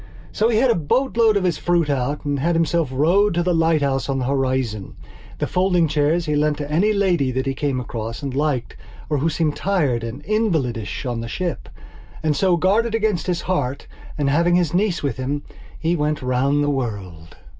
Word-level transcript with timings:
So 0.31 0.49
he 0.49 0.57
had 0.57 0.71
a 0.71 0.73
boatload 0.73 1.37
of 1.37 1.43
his 1.43 1.59
fruit 1.59 1.87
out 1.87 2.25
and 2.25 2.39
had 2.39 2.55
himself 2.55 2.89
rowed 2.91 3.35
to 3.35 3.43
the 3.43 3.53
lighthouse 3.53 4.09
on 4.09 4.17
the 4.17 4.25
horizon. 4.25 4.95
The 5.37 5.45
folding 5.45 5.87
chairs 5.87 6.25
he 6.25 6.35
lent 6.35 6.57
to 6.57 6.71
any 6.71 6.91
lady 6.91 7.29
that 7.29 7.45
he 7.45 7.53
came 7.53 7.79
across 7.79 8.23
and 8.23 8.33
liked 8.33 8.75
or 9.11 9.19
who 9.19 9.29
seemed 9.29 9.55
tired 9.55 10.03
and 10.03 10.23
invalidish 10.25 11.05
on 11.05 11.21
the 11.21 11.27
ship. 11.27 11.69
And 12.23 12.35
so, 12.35 12.57
guarded 12.57 12.95
against 12.95 13.27
his 13.27 13.41
heart 13.41 13.85
and, 14.17 14.27
having 14.27 14.55
his 14.55 14.73
niece 14.73 15.03
with 15.03 15.17
him, 15.17 15.43
he 15.77 15.95
went 15.95 16.23
round 16.23 16.63
the 16.63 16.71
world.... 16.71 17.37